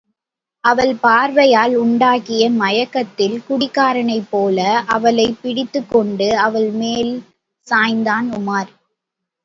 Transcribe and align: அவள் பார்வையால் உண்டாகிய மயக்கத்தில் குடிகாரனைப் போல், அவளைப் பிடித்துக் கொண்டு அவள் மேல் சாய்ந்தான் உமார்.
அவள் 0.63 0.93
பார்வையால் 0.95 1.75
உண்டாகிய 1.75 2.49
மயக்கத்தில் 2.53 3.37
குடிகாரனைப் 3.49 4.27
போல், 4.29 4.63
அவளைப் 4.87 5.39
பிடித்துக் 5.41 5.89
கொண்டு 5.89 6.37
அவள் 6.39 6.69
மேல் 6.75 7.13
சாய்ந்தான் 7.67 8.29
உமார். 8.33 8.71